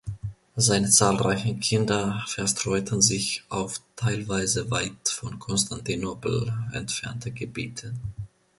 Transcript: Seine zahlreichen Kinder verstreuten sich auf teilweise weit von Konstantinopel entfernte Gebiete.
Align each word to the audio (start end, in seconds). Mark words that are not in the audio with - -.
Seine 0.55 0.89
zahlreichen 0.89 1.59
Kinder 1.59 2.23
verstreuten 2.25 3.03
sich 3.03 3.43
auf 3.49 3.79
teilweise 3.95 4.71
weit 4.71 5.07
von 5.07 5.37
Konstantinopel 5.37 6.51
entfernte 6.73 7.29
Gebiete. 7.29 7.93